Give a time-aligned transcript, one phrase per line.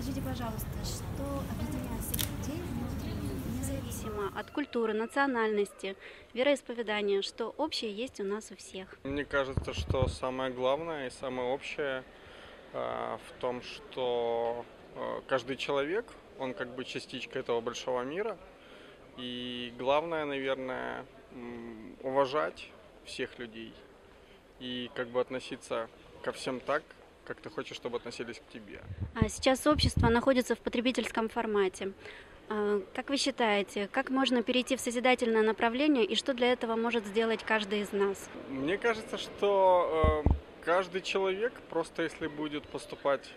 [0.00, 5.96] Скажите, пожалуйста, что объединяет всех людей внутренне, независимо от культуры, национальности,
[6.34, 8.96] вероисповедания, что общее есть у нас у всех.
[9.02, 12.04] Мне кажется, что самое главное и самое общее
[12.74, 14.64] э, в том, что
[14.94, 16.06] э, каждый человек,
[16.38, 18.38] он как бы частичка этого большого мира.
[19.16, 21.06] И главное, наверное,
[22.04, 22.70] уважать
[23.04, 23.74] всех людей
[24.60, 25.88] и как бы относиться
[26.22, 26.84] ко всем так,
[27.28, 28.80] как ты хочешь, чтобы относились к тебе.
[29.14, 31.92] А сейчас общество находится в потребительском формате.
[32.48, 37.04] А, как вы считаете, как можно перейти в созидательное направление и что для этого может
[37.04, 38.30] сделать каждый из нас?
[38.48, 40.30] Мне кажется, что э,
[40.64, 43.28] каждый человек просто если будет поступать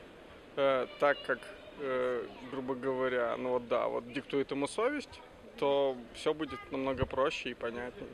[0.56, 1.40] э, так, как,
[1.80, 5.20] э, грубо говоря, ну вот да, вот диктует ему совесть,
[5.58, 8.10] то все будет намного проще и понятнее.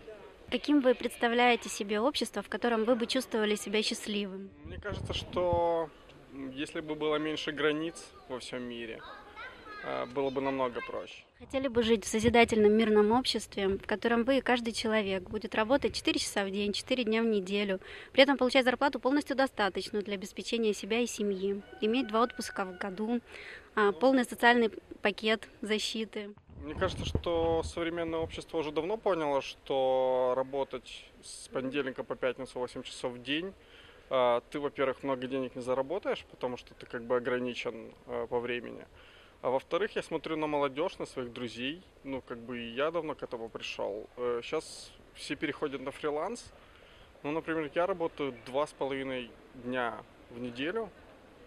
[0.50, 4.50] Каким вы представляете себе общество, в котором вы бы чувствовали себя счастливым?
[4.64, 5.90] Мне кажется, что
[6.54, 7.96] если бы было меньше границ
[8.30, 9.02] во всем мире,
[9.84, 11.26] э, было бы намного проще.
[11.40, 16.18] Хотели бы жить в созидательном мирном обществе, в котором вы, каждый человек, будет работать 4
[16.18, 17.82] часа в день, 4 дня в неделю,
[18.14, 22.78] при этом получать зарплату полностью достаточную для обеспечения себя и семьи, иметь два отпуска в
[22.78, 23.20] году,
[23.76, 24.72] а, полный социальный
[25.02, 26.30] пакет защиты.
[26.62, 32.84] Мне кажется, что современное общество уже давно поняло, что работать с понедельника по пятницу 8
[32.84, 33.54] часов в день
[34.10, 38.40] а, ты, во-первых, много денег не заработаешь, потому что ты как бы ограничен а, по
[38.40, 38.86] времени.
[39.42, 41.84] А во-вторых, я смотрю на молодежь, на своих друзей.
[42.04, 44.08] Ну, как бы и я давно к этому пришел.
[44.42, 46.52] Сейчас э, все переходят на фриланс.
[47.24, 49.98] Ну, например, я работаю два с половиной дня
[50.32, 50.90] в неделю,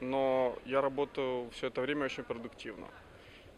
[0.01, 2.87] но я работаю все это время очень продуктивно.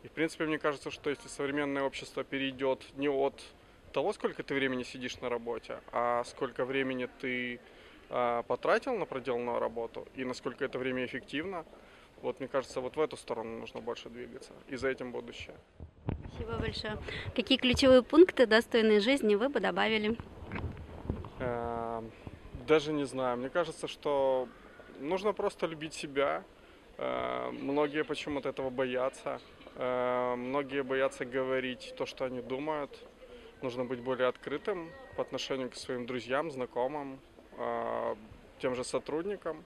[0.03, 3.41] И, в принципе, мне кажется, что если современное общество перейдет не от
[3.93, 7.61] того, сколько ты времени сидишь на работе, а сколько времени ты
[8.11, 11.65] э, потратил на проделанную работу и насколько это время эффективно,
[12.21, 14.53] вот мне кажется, вот в эту сторону нужно больше двигаться.
[14.69, 15.55] И за этим будущее.
[16.29, 16.99] Спасибо большое.
[17.35, 20.17] Какие ключевые пункты достойной жизни вы бы добавили?
[21.39, 22.03] Э,
[22.67, 23.39] даже не знаю.
[23.39, 24.49] Мне кажется, что
[25.01, 26.43] нужно просто любить себя.
[26.99, 29.41] Э, многие почему-то этого боятся.
[29.77, 32.99] Э, многие боятся говорить то, что они думают.
[33.63, 37.21] Нужно быть более открытым по отношению к своим друзьям, знакомым,
[37.57, 38.15] э,
[38.59, 39.65] тем же сотрудникам,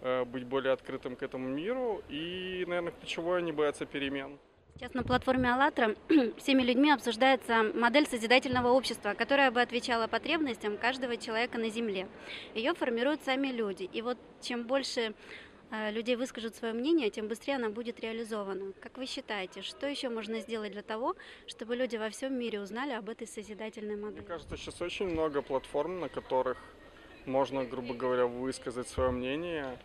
[0.00, 4.38] э, быть более открытым к этому миру и, наверное, ключевое не бояться перемен.
[4.74, 5.96] Сейчас на платформе «АЛЛАТРА»
[6.36, 12.06] всеми людьми обсуждается модель созидательного общества, которая бы отвечала потребностям каждого человека на Земле.
[12.54, 13.90] Ее формируют сами люди.
[13.92, 15.14] И вот чем больше
[15.70, 18.72] людей выскажут свое мнение, тем быстрее она будет реализована.
[18.80, 21.14] Как вы считаете, что еще можно сделать для того,
[21.46, 24.20] чтобы люди во всем мире узнали об этой созидательной модели?
[24.20, 26.56] Мне кажется, сейчас очень много платформ, на которых
[27.28, 29.78] можно, грубо говоря, высказать свое мнение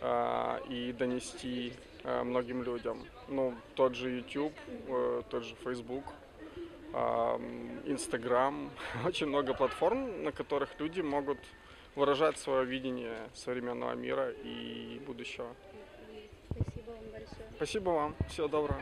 [0.00, 1.72] э, и донести
[2.04, 3.06] э, многим людям.
[3.28, 4.52] Ну, тот же YouTube,
[4.88, 6.04] э, тот же Facebook,
[7.86, 8.68] Instagram.
[9.06, 11.38] Очень много платформ, на которых люди могут
[11.94, 15.54] выражать свое видение современного мира и будущего.
[16.50, 17.50] Спасибо вам большое.
[17.56, 18.16] Спасибо вам.
[18.28, 18.78] Всего доброго.